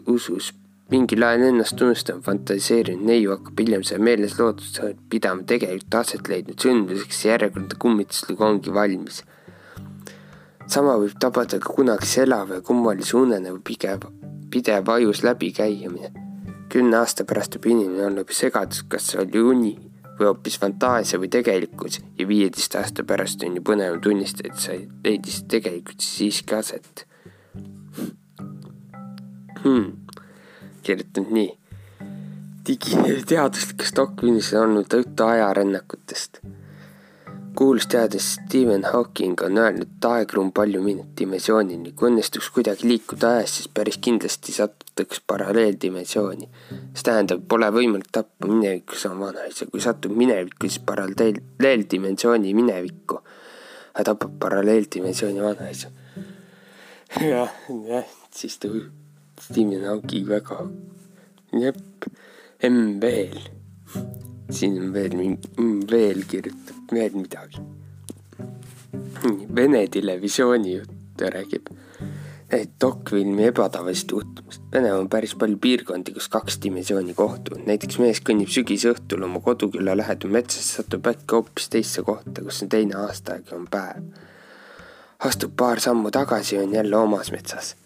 usus 0.06 0.52
mingil 0.90 1.24
ajal 1.24 1.46
ennast 1.48 1.76
tunnustama, 1.80 2.22
fantaseerinud 2.24 3.06
neiu 3.08 3.32
hakkab 3.32 3.60
hiljem 3.62 3.84
seal 3.88 4.02
meeles 4.04 4.36
lootust 4.38 4.80
pidama 5.10 5.46
tegelikult 5.48 5.96
aset 6.00 6.28
leidnud 6.28 6.60
sündmuseks 6.60 7.24
järjekordne 7.28 7.78
kummituslugu 7.84 8.44
ongi 8.44 8.74
valmis. 8.74 9.22
sama 10.66 10.94
võib 11.00 11.16
tabada 11.20 11.58
ka 11.60 11.72
kunagise 11.76 12.22
elava 12.24 12.60
ja 12.60 12.64
kummalise 12.64 13.16
unene 13.16 13.50
või 13.52 13.64
pigem 13.70 14.04
pidev 14.50 14.88
ajus 14.88 15.24
läbikäimine. 15.24 16.12
kümne 16.68 16.96
aasta 16.96 17.24
pärast 17.24 17.56
võib 17.56 17.66
inimene 17.72 18.06
olla 18.06 18.24
juba 18.24 18.32
segadus, 18.32 18.82
kas 18.88 19.10
see 19.10 19.20
oli 19.20 19.40
uni 19.40 19.74
või 20.18 20.28
hoopis 20.28 20.58
fantaasia 20.60 21.18
või 21.20 21.30
tegelikkus. 21.32 22.00
Ja 22.18 22.28
viieteist 22.28 22.74
aasta 22.78 23.04
pärast 23.04 23.42
on 23.46 23.58
ju 23.58 23.64
põnev 23.66 24.00
tunnistada, 24.04 24.52
et 24.52 24.62
sa 24.62 24.78
leidis 25.04 25.42
tegelikult 25.50 26.04
siiski 26.04 26.54
aset. 26.54 27.06
Hmm.. 29.64 29.92
kirjutan 30.82 31.26
nii. 31.30 31.52
digiteaduslikes 32.68 33.92
doktriinis 33.96 34.52
on 34.54 34.68
olnud 34.68 34.92
juttu 34.92 35.24
ajarännakutest 35.24 36.40
kuulus 37.54 37.86
teadus 37.86 38.34
Stephen 38.34 38.84
Hawking 38.84 39.42
on 39.42 39.58
öelnud, 39.58 39.86
et 39.96 40.04
aegruum 40.08 40.50
palju 40.52 40.82
minut 40.82 41.12
dimensioonini. 41.18 41.92
kui 41.92 42.10
õnnestuks 42.10 42.50
kuidagi 42.54 42.88
liikuda 42.88 43.30
ajas, 43.36 43.56
siis 43.58 43.68
päris 43.68 43.98
kindlasti 44.02 44.52
satutaks 44.52 45.22
paralleeldimensiooni. 45.26 46.48
see 46.94 47.06
tähendab, 47.06 47.46
pole 47.48 47.70
võimalik 47.78 48.10
tappa 48.12 48.50
minevikus 48.50 49.06
oma 49.06 49.30
vanaisa. 49.30 49.66
kui 49.70 49.80
satub 49.80 50.16
minevikku, 50.16 50.68
siis 50.68 50.82
paralleeldimensiooni 50.90 52.54
minevikku. 52.54 53.20
tapab 54.04 54.38
paralleeldimensiooni 54.40 55.42
vanaisa. 55.42 55.90
jah, 57.20 57.50
jah, 57.88 58.14
siis 58.34 58.58
ta 58.58 58.68
Stephen 59.40 59.84
Hawking 59.86 60.28
väga, 60.28 60.62
jep, 61.52 62.10
M 62.64 63.00
veel 63.00 64.33
siin 64.50 64.80
on 64.82 64.92
veel 64.92 65.16
mingi, 65.16 65.50
veel 65.90 66.24
kirjutab 66.28 66.92
veel 66.92 67.16
midagi. 67.16 67.62
Vene 69.54 69.86
televisiooni 69.88 70.76
juttu 70.76 71.30
räägib 71.32 71.70
dokfilmi 72.80 73.46
ebatavalisest 73.48 74.10
juhtumist. 74.10 74.62
Venemaal 74.72 75.00
on 75.00 75.08
päris 75.08 75.34
palju 75.38 75.56
piirkondi, 75.60 76.12
kus 76.12 76.28
kaks 76.28 76.58
dimensiooni 76.62 77.14
kohtuvad. 77.14 77.64
näiteks 77.66 77.98
mees 77.98 78.20
kõnnib 78.20 78.50
sügisõhtul 78.52 79.24
oma 79.24 79.40
koduküla 79.40 79.96
lähedal 79.96 80.30
metsas, 80.30 80.68
satub 80.76 81.06
äkki 81.06 81.32
hoopis 81.32 81.68
teisse 81.72 82.02
kohta, 82.02 82.42
kus 82.42 82.62
on 82.62 82.68
teine 82.68 82.98
aastaaeg 83.06 83.50
ja 83.50 83.56
on 83.56 83.66
päev. 83.70 84.04
astub 85.18 85.56
paar 85.56 85.80
sammu 85.80 86.10
tagasi 86.10 86.56
ja 86.56 86.62
on 86.62 86.74
jälle 86.74 86.96
omas 86.96 87.32
metsas. 87.32 87.76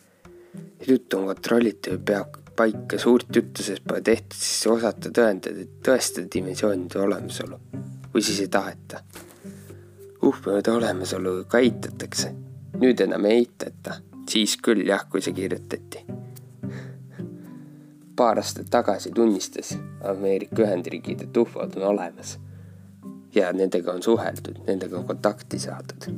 jutt 0.89 1.15
on 1.15 1.27
kontrollitud 1.27 1.93
ja 1.93 1.99
peab 1.99 2.48
paika, 2.59 2.99
suurt 2.99 3.37
juttu 3.37 3.63
sellest 3.63 3.85
pole 3.87 4.01
tehtud, 4.03 4.35
siis 4.35 4.67
osata 4.67 5.13
tõendada, 5.15 5.67
tõestada 5.87 6.27
dimensioonide 6.35 7.01
olemasolu. 7.01 7.61
või 8.15 8.23
siis 8.25 8.41
ei 8.41 8.49
taheta. 8.49 9.01
uhkemate 10.23 10.71
olemasolu 10.71 11.45
ka 11.49 11.59
eitatakse. 11.59 12.35
nüüd 12.81 13.01
enam 13.01 13.25
ei 13.25 13.43
eitata, 13.43 14.01
siis 14.29 14.57
küll 14.57 14.87
jah, 14.87 15.07
kui 15.11 15.23
see 15.23 15.33
kirjutati. 15.33 16.05
paar 18.17 18.39
aastat 18.43 18.71
tagasi 18.71 19.13
tunnistas 19.15 19.77
Ameerika 20.05 20.63
Ühendriigid, 20.63 21.23
et 21.23 21.37
ufod 21.37 21.77
on 21.77 21.83
olemas. 21.83 22.39
ja 23.35 23.53
nendega 23.53 23.93
on 23.93 24.03
suheldud, 24.03 24.65
nendega 24.67 24.99
on 24.99 25.07
kontakti 25.07 25.59
saadud 25.59 26.11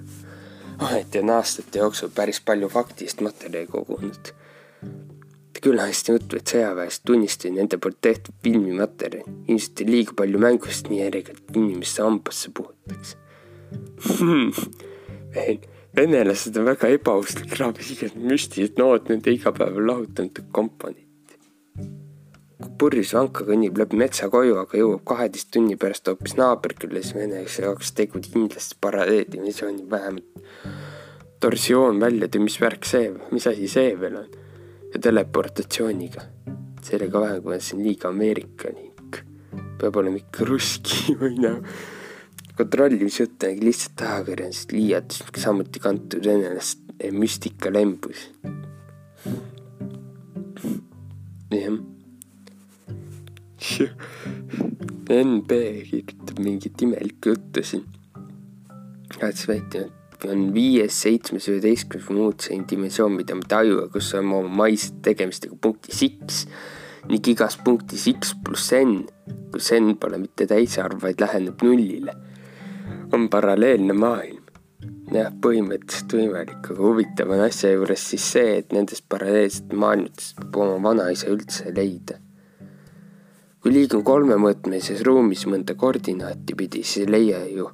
ometi 0.88 1.18
on 1.18 1.30
aastate 1.30 1.78
jooksul 1.78 2.08
päris 2.14 2.40
palju 2.40 2.68
faktist 2.68 3.20
materjali 3.20 3.66
kogunud 3.66 4.32
hästi 5.64 6.12
juttu, 6.12 6.36
et 6.36 6.48
sõjaväest 6.52 7.02
tunnistaja 7.06 7.54
nende 7.54 7.78
poolt 7.78 8.00
tehtud 8.00 8.34
filmimaterjali. 8.42 9.24
ilmselt 9.48 9.80
on 9.80 9.90
liiga 9.90 10.12
palju 10.16 10.38
mängust 10.38 10.88
nii 10.90 11.00
järjekord 11.00 11.56
inimeste 11.56 12.02
hambasse 12.02 12.50
puhutakse 12.50 13.16
venelased 15.96 16.56
on 16.56 16.68
väga 16.68 16.88
ebausklik 16.92 17.56
rahvas, 17.58 17.90
igasugused 17.90 18.28
müstilised 18.30 18.80
nood 18.80 19.10
nende 19.10 19.32
igapäeval 19.32 19.86
lahutanud 19.90 20.40
komponenti. 20.52 21.04
kui 22.56 22.72
purjus 22.80 23.12
vanka 23.16 23.44
kõnnib 23.44 23.76
läbi 23.76 23.98
metsa 24.00 24.30
koju, 24.32 24.56
aga 24.62 24.78
jõuab 24.80 25.02
kaheteist 25.08 25.50
tunni 25.52 25.76
pärast 25.80 26.08
hoopis 26.08 26.36
naaberkülla, 26.40 27.02
siis 27.04 27.16
venelase 27.16 27.66
jaoks 27.66 27.92
tegu 27.96 28.20
kindlasti 28.24 28.78
paralleeldimensiooni 28.80 29.84
vähemalt 29.90 30.46
torsioon 31.40 32.00
välja, 32.00 32.24
et 32.24 32.38
mis 32.40 32.56
värk 32.60 32.88
see, 32.88 33.12
mis 33.30 33.46
asi 33.50 33.68
see 33.68 33.92
veel 34.00 34.16
on 34.22 34.45
ja 34.96 35.02
teleportatsiooniga. 35.02 36.22
sellega 36.86 37.20
vähem, 37.20 37.40
kui 37.42 37.50
ma 37.50 37.56
ütlesin 37.58 37.82
liiga 37.84 38.08
ameerikalik. 38.08 39.18
peab 39.80 39.96
olema 40.00 40.20
ikka 40.20 40.46
ruski 40.48 41.12
või 41.20 41.36
noh, 41.42 41.58
kontrollimisjutt 42.56 43.44
on 43.44 43.60
lihtsalt 43.66 44.04
ajakirjandusest 44.06 44.72
liialdus, 44.72 45.24
samuti 45.42 45.82
kantud 45.84 46.24
venelast 46.24 46.80
müstika 47.12 47.72
lembus. 47.72 48.30
jah. 51.50 51.76
NB 55.06 55.50
kirjutab 55.90 56.40
mingit 56.42 56.82
imelikku 56.82 57.34
juttu 57.34 57.62
siin. 57.62 57.84
tahtis 59.18 59.48
väita, 59.48 59.86
et 59.86 59.95
on 60.24 60.48
viies, 60.54 60.96
seitsmes, 61.04 61.48
üheteistkümnes 61.50 62.08
või 62.08 62.18
muud 62.20 62.40
selline 62.44 62.66
dimensioon, 62.70 63.14
mida 63.18 63.36
me 63.36 63.46
tajume, 63.48 63.86
kus 63.92 64.12
on 64.16 64.32
oma 64.32 64.48
maised 64.64 65.02
tegemistega 65.04 65.58
punktis 65.60 66.02
X 66.06 66.46
ning 67.10 67.28
igas 67.30 67.58
punktis 67.62 68.06
X 68.10 68.32
pluss 68.44 68.72
N, 68.74 69.04
kus 69.52 69.70
N 69.76 69.94
pole 70.00 70.18
mitte 70.22 70.46
täisarv, 70.50 70.98
vaid 71.04 71.20
läheneb 71.22 71.62
nullile, 71.62 72.16
on 73.14 73.28
paralleelne 73.30 73.94
maailm. 73.94 74.42
jah, 75.14 75.30
põhimõtteliselt 75.42 76.14
võimalik, 76.16 76.56
aga 76.66 76.82
huvitav 76.82 77.30
on 77.30 77.44
asja 77.44 77.70
juures 77.70 78.08
siis 78.10 78.24
see, 78.34 78.56
et 78.58 78.72
nendest 78.74 79.04
paralleelsetest 79.08 79.76
maailmadest 79.78 80.40
peab 80.40 80.56
oma 80.64 80.80
vanaisa 80.88 81.30
üldse 81.30 81.70
leida. 81.76 82.18
kui 83.60 83.74
liigun 83.74 84.02
kolmemõõtmelises 84.06 85.02
ruumis 85.06 85.46
mõnda 85.50 85.74
koordinaati 85.78 86.54
pidi, 86.54 86.82
siis 86.82 87.04
ei 87.04 87.12
leia 87.12 87.44
ju 87.50 87.70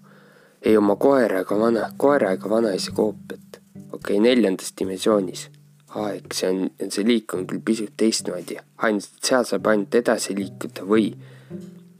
ei 0.64 0.76
oma 0.76 0.96
koera 0.96 1.40
ega 1.42 1.58
vana, 1.58 1.88
koera 1.96 2.32
ega 2.36 2.50
vanaisa 2.50 2.92
koopiat. 2.94 3.60
okei 3.92 4.16
okay,, 4.16 4.20
neljandas 4.20 4.72
dimensioonis. 4.78 5.48
aeg, 5.94 6.32
see 6.32 6.48
on, 6.48 6.70
see 6.88 7.04
liik 7.04 7.34
on 7.36 7.46
küll 7.46 7.60
pisut 7.64 7.92
teistmoodi, 8.00 8.56
ainult 8.86 9.10
seal 9.26 9.44
saab 9.44 9.66
ainult 9.68 9.94
edasi 9.94 10.36
liikuda 10.38 10.86
või 10.88 11.10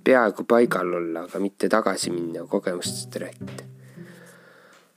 peaaegu 0.05 0.47
paigal 0.49 0.95
olla, 1.01 1.27
aga 1.27 1.41
mitte 1.43 1.69
tagasi 1.69 2.11
minna 2.15 2.47
kogemustest 2.49 3.19
rääkida. 3.25 3.69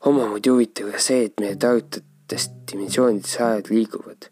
omamoodi 0.05 0.53
huvitav 0.53 0.93
ka 0.93 1.03
see, 1.09 1.25
et 1.25 1.43
meie 1.43 1.57
tajutavatest 1.59 2.55
dimensioonidest 2.71 3.41
ajad 3.41 3.73
liiguvad 3.73 4.29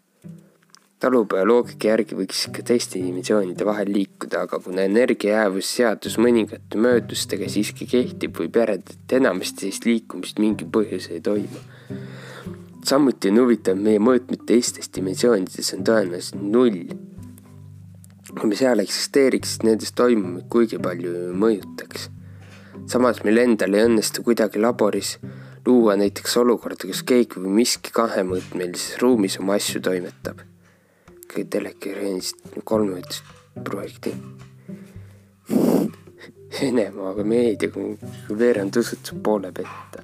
talupoja 1.04 1.44
loogika 1.44 1.90
järgi 1.90 2.16
võiks 2.16 2.46
ka 2.54 2.62
teiste 2.64 3.00
dimensioonide 3.02 3.66
vahel 3.68 3.90
liikuda, 3.92 4.44
aga 4.46 4.58
kuna 4.64 4.86
energiajäävusseadus 4.88 6.16
mõningate 6.22 6.80
möödustega 6.80 7.48
siiski 7.52 7.86
kehtib, 7.90 8.38
võib 8.40 8.56
järeldada, 8.56 8.96
et 8.96 9.16
enamasti 9.18 9.66
sellist 9.66 9.88
liikumist 9.88 10.40
mingil 10.40 10.70
põhjusel 10.72 11.18
ei 11.18 11.24
toimu. 11.24 11.60
samuti 12.84 13.32
on 13.32 13.40
huvitav, 13.42 13.76
meie 13.80 14.00
mõõtmed 14.00 14.46
teistes 14.48 14.88
dimensioonides 14.96 15.74
on 15.76 15.84
tõenäoliselt 15.90 16.40
null. 16.40 16.80
kui 18.34 18.48
me 18.50 18.56
seal 18.56 18.80
eksisteeriks, 18.80 19.54
siis 19.54 19.62
nendes 19.68 19.92
toimumist 19.92 20.48
kuigi 20.48 20.78
palju 20.78 21.34
mõjutaks. 21.44 22.08
samas 22.86 23.22
meil 23.24 23.38
endal 23.44 23.74
ei 23.74 23.84
õnnestu 23.90 24.24
kuidagi 24.24 24.58
laboris 24.58 25.18
luua 25.66 25.96
näiteks 25.96 26.36
olukorda, 26.36 26.88
kus 26.88 27.02
keegi 27.02 27.40
või 27.44 27.60
miski 27.60 27.92
kahemõõtmelises 27.92 28.98
ruumis 29.04 29.38
oma 29.40 29.60
asju 29.60 29.84
toimetab. 29.84 30.53
Telekreenist 31.50 32.36
kolmemeetrist 32.64 33.24
projekti. 33.64 34.14
Venemaaga 36.54 37.24
meediaga 37.26 38.38
veerand 38.38 38.76
usutus 38.76 39.14
poole 39.22 39.52
petta. 39.52 40.02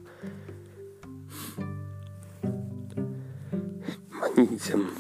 ma 4.21 4.29
niisama, 4.37 4.91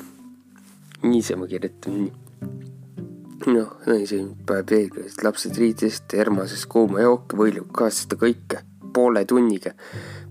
niisama 1.02 1.46
kirjutan 1.46 1.96
nii 2.04 2.30
noh, 3.46 3.72
naisi 3.87 4.20
paneb 4.46 4.68
peeglis, 4.68 5.18
lapsed 5.24 5.56
riidest, 5.61 6.12
hermases 6.16 6.66
kuuma 6.70 7.04
jooki, 7.04 7.38
võilub 7.40 7.70
kaasa 7.76 8.04
seda 8.04 8.18
kõike 8.20 8.62
poole 8.94 9.24
tunniga 9.28 9.72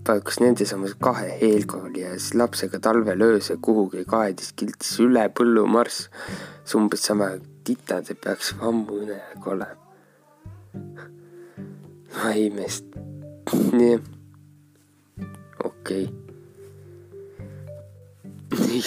paigutas 0.04 0.40
nendesamuse 0.40 0.96
kahe 1.06 1.28
eelkooli 1.48 2.04
siis 2.12 2.34
lapsega 2.40 2.80
talvel 2.86 3.24
öösel 3.26 3.58
kuhugi 3.66 4.04
kaedis 4.12 4.52
kiltis 4.56 4.92
üle 5.04 5.26
põllu 5.36 5.66
marss. 5.74 6.08
see 6.64 6.78
umbes 6.80 7.04
sama 7.08 7.28
titad 7.64 8.08
peaks 8.24 8.54
ammu 8.68 9.02
unega 9.02 9.52
olema. 9.54 9.76
ma 12.16 12.32
ei 12.32 12.46
imesta. 12.46 13.04
nii, 13.78 13.96
okei 15.70 16.04
okay. 18.48 18.82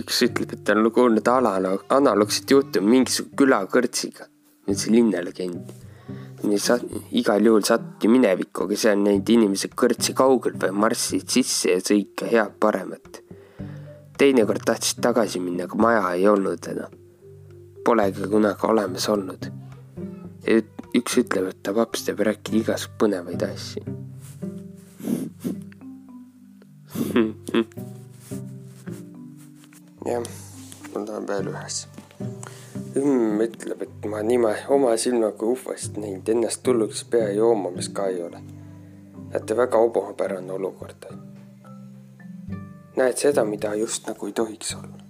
üks 0.00 0.22
ütleb, 0.26 0.52
et 0.56 0.64
ta 0.66 0.74
on 0.78 0.90
kuulnud 0.98 1.28
analoogset 1.34 2.50
juttu 2.56 2.82
mingisuguse 2.82 3.36
külakõrtsiga. 3.40 4.30
nüüd 4.66 4.80
see 4.80 4.96
linnalegend 4.96 5.83
sa 6.60 6.78
igal 7.12 7.44
juhul 7.44 7.64
satud 7.66 8.04
minevikku, 8.10 8.64
aga 8.66 8.76
seal 8.78 8.98
neid 9.00 9.28
inimesed 9.30 9.72
kõrtsi 9.78 10.12
kaugel 10.16 10.54
või 10.60 10.72
marssisid 10.84 11.28
sisse 11.36 11.66
ja 11.72 11.78
sõid 11.80 12.10
ka 12.18 12.24
head 12.30 12.52
paremat. 12.60 13.12
teinekord 14.18 14.64
tahtsid 14.64 15.00
tagasi 15.02 15.40
minna, 15.42 15.64
aga 15.64 15.76
maja 15.76 16.14
ei 16.14 16.28
olnud 16.28 16.66
enam. 16.70 16.90
Polegi 17.84 18.28
kunagi 18.30 18.66
olemas 18.68 19.08
olnud. 19.08 19.50
üks 20.94 21.18
ütleb, 21.18 21.48
et 21.50 21.62
ta 21.62 21.72
paps 21.74 22.04
teeb 22.06 22.20
rääkida 22.20 22.56
igasugu 22.60 22.94
põnevaid 22.98 23.42
asju. 23.48 23.82
jah, 30.10 30.22
mul 30.94 31.08
on 31.10 31.26
veel 31.26 31.46
ühe 31.50 31.93
hümn 32.94 33.40
ütleb, 33.40 33.82
et 33.82 34.06
ma 34.10 34.22
nime 34.22 34.54
oma 34.68 34.96
silmaga 34.96 35.46
ufast 35.46 35.96
näinud, 35.98 36.28
ennast 36.28 36.62
tulnuks 36.62 37.04
pea 37.10 37.30
joomamas 37.34 37.88
ka 37.88 38.06
ei 38.06 38.22
ole. 38.22 38.42
näete, 39.30 39.56
väga 39.56 39.78
omapärane 39.78 40.52
olukord. 40.52 41.06
näed 42.96 43.16
seda, 43.16 43.44
mida 43.44 43.74
just 43.74 44.06
nagu 44.06 44.26
ei 44.26 44.32
tohiks 44.32 44.74
olla. 44.74 45.02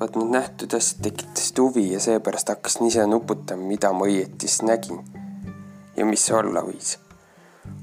vaat 0.00 0.16
need 0.16 0.32
nähtud 0.36 0.74
asjad 0.76 1.02
tekitasid 1.02 1.58
huvi 1.58 1.92
ja 1.92 2.00
seepärast 2.00 2.48
hakkasin 2.48 2.86
ise 2.86 3.06
nuputama, 3.06 3.62
mida 3.62 3.92
ma 3.92 4.04
õieti 4.04 4.48
siis 4.48 4.62
nägin 4.62 5.00
ja 5.96 6.04
mis 6.04 6.26
see 6.26 6.36
olla 6.36 6.60
võis. 6.66 6.98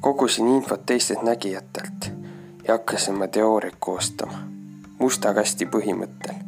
kogusin 0.01 0.47
infot 0.47 0.85
teistelt 0.85 1.23
nägijatelt 1.23 2.11
ja 2.67 2.73
hakkasin 2.73 3.15
oma 3.15 3.27
teooriat 3.27 3.75
koostama 3.79 4.45
musta 4.99 5.33
kasti 5.33 5.65
põhimõttel 5.65 6.46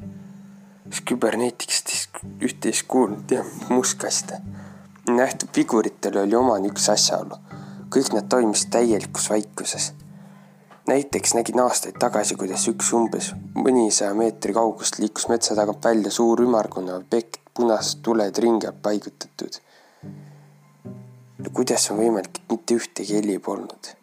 kas 0.90 1.02
küberneetikast 1.06 2.20
üht-teist 2.42 2.88
kuulnud 2.90 3.32
jah, 3.32 3.46
mustkaste. 3.70 4.40
nähtud 5.10 5.50
figuritel 5.54 6.18
oli 6.22 6.36
omane 6.36 6.70
üks 6.72 6.90
asjaolu. 6.90 7.38
kõik 7.94 8.14
nad 8.14 8.30
toimisid 8.30 8.72
täielikus 8.74 9.30
vaikuses. 9.30 9.94
näiteks 10.88 11.34
nägin 11.38 11.60
aastaid 11.60 12.00
tagasi, 12.00 12.36
kuidas 12.36 12.68
üks 12.74 12.94
umbes 12.94 13.32
mõnisaja 13.54 14.14
meetri 14.14 14.54
kaugust 14.54 15.00
liikus 15.00 15.28
metsa 15.30 15.56
tagant 15.56 15.86
välja 15.86 16.12
suur 16.12 16.42
ümmargune 16.42 16.94
objekt, 16.94 17.38
punased 17.54 18.02
tuled 18.02 18.38
ringi 18.38 18.74
paigutatud. 18.82 19.62
no 21.38 21.50
kuidas 21.54 21.92
on 21.92 22.02
võimalik, 22.02 22.42
et 22.42 22.52
mitte 22.52 22.82
ühtegi 22.82 23.18
heli 23.22 23.40
polnud? 23.40 23.94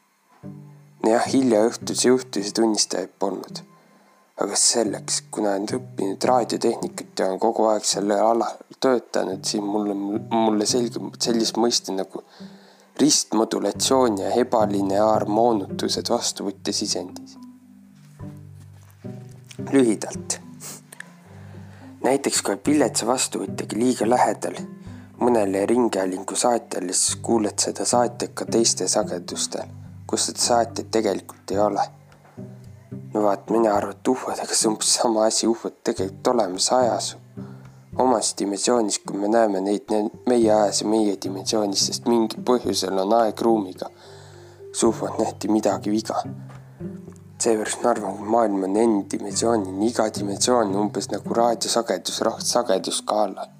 nojah, 1.02 1.32
hilja 1.32 1.66
õhtul 1.66 1.96
see 1.96 2.14
juhtus 2.14 2.52
ja 2.52 2.60
tunnistajaid 2.60 3.18
polnud 3.18 3.66
aga 4.36 4.56
selleks, 4.60 5.22
kuna 5.32 5.54
olen 5.54 5.68
õppinud 5.78 6.24
raadiotehnikat 6.28 7.18
ja 7.18 7.30
olen 7.30 7.40
kogu 7.40 7.70
aeg 7.70 7.86
sellel 7.88 8.20
alal 8.20 8.58
töötanud, 8.80 9.40
siis 9.48 9.64
mulle, 9.64 9.94
mulle 9.96 10.66
selgub 10.68 11.16
sellist 11.22 11.56
mõiste 11.60 11.94
nagu 11.96 12.20
ristmodulatsioon 13.00 14.20
ja 14.20 14.34
ebalineaarmoonutused 14.42 16.12
vastuvõtjasisendis. 16.12 17.38
lühidalt. 19.72 20.40
näiteks 22.04 22.42
kui 22.42 22.60
viletsa 22.66 23.06
vastuvõtjaga 23.06 23.76
liiga 23.76 24.08
lähedal 24.08 24.60
mõnele 25.20 25.66
ringhäälingu 25.66 26.36
saatjale, 26.36 26.92
siis 26.92 27.16
kuuled 27.16 27.58
seda 27.58 27.84
saatjat 27.84 28.34
ka 28.34 28.44
teiste 28.44 28.88
sagedustel, 28.88 29.68
kus 30.06 30.26
seda 30.26 30.40
saatjat 30.40 30.90
tegelikult 30.90 31.50
ei 31.50 31.58
ole 31.58 31.95
no 33.14 33.22
vaat, 33.22 33.50
mina 33.50 33.74
arvan, 33.74 33.94
et 33.96 34.08
ufodega 34.08 34.54
see 34.54 34.68
umbes 34.70 34.92
sama 34.98 35.24
asi, 35.26 35.46
ufod 35.50 35.78
tegelikult 35.84 36.30
olemas 36.32 36.68
ajas, 36.76 37.08
omas 37.98 38.34
dimensioonis, 38.38 39.00
kui 39.06 39.18
me 39.20 39.30
näeme 39.32 39.62
neid 39.64 39.94
meie 40.28 40.52
ajas 40.52 40.82
ja 40.82 40.90
meie 40.90 41.16
dimensioonis, 41.22 41.86
sest 41.88 42.06
mingil 42.10 42.44
põhjusel 42.50 43.02
on 43.02 43.16
aeg-ruumiga. 43.20 43.90
ufod 44.84 45.18
nähti 45.18 45.48
midagi 45.48 45.90
viga. 45.90 46.22
seepärast 47.38 47.82
ma 47.82 47.90
arvan, 47.90 48.14
et 48.14 48.30
maailm 48.36 48.62
on 48.64 48.78
N-dimensiooniline, 48.82 49.90
iga 49.90 50.08
dimensioon 50.18 50.76
umbes 50.76 51.10
nagu 51.12 51.34
raadiosagedus, 51.34 52.22
sagedusskaalal 52.52 53.55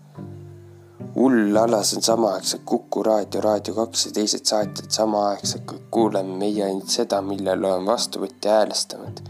hull 1.17 1.57
alas 1.57 1.95
on 1.97 2.03
samaaegselt 2.03 2.63
Kuku 2.65 3.03
raadio, 3.03 3.41
Raadio 3.41 3.75
kaks 3.75 4.07
ja 4.07 4.13
teised 4.19 4.45
saatjad 4.45 4.91
samaaegselt, 4.93 5.73
kuuleme 5.91 6.37
meie 6.45 6.65
ainult 6.65 6.93
seda, 6.93 7.23
millele 7.25 7.73
on 7.73 7.89
vastuvõtja 7.89 8.61
häälestanud 8.61 9.25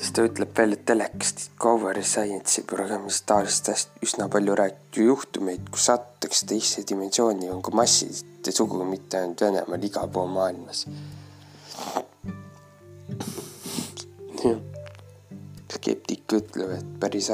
siis 0.00 0.16
ta 0.16 0.24
ütleb 0.26 0.56
veel, 0.56 0.72
et 0.74 0.84
telekast 0.88 1.42
Discovery 1.44 2.02
Science'i 2.02 2.64
programmis 2.66 3.20
taolist 3.28 3.68
asjast 3.70 4.00
üsna 4.02 4.26
palju 4.32 4.56
räägitud 4.58 5.04
juhtumeid, 5.10 5.68
kus 5.70 5.84
satutakse 5.90 6.48
teise 6.50 6.82
dimensiooni, 6.88 7.50
on 7.52 7.62
ka 7.62 7.74
massiliselt 7.76 8.46
ja 8.46 8.54
sugugi 8.56 8.88
mitte 8.88 9.20
ainult 9.20 9.44
Venemaal, 9.44 9.84
igal 9.86 10.08
pool 10.10 10.32
maailmas. 10.34 10.86
skeptik 15.80 16.32
ütleb, 16.36 16.74
et 16.76 16.88
päris 17.00 17.30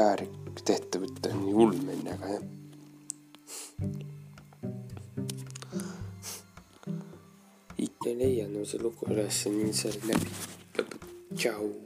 äärlik 0.57 0.65
tehtavõte 0.65 1.31
on 1.33 1.43
nii 1.45 1.55
ulmeline, 1.55 2.13
aga 2.13 2.27
jah. 2.33 2.43
ikka 7.77 8.09
ei 8.09 8.17
leia 8.17 8.49
no 8.49 8.65
see 8.65 8.81
lugu 8.81 9.07
üles, 9.11 9.47
nii 9.47 9.73
see 9.73 9.93
läbi 10.09 10.31
lõpeb. 10.77 11.03
tšau. 11.37 11.86